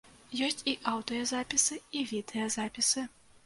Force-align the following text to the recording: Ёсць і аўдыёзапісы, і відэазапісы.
Ёсць 0.47 0.65
і 0.71 0.73
аўдыёзапісы, 0.93 1.79
і 1.99 2.05
відэазапісы. 2.15 3.09